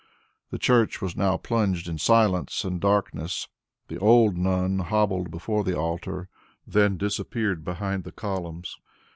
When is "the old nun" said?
3.87-4.79